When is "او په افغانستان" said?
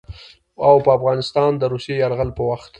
0.67-1.51